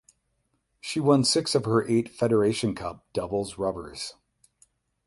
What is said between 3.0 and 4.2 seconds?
doubles rubbers.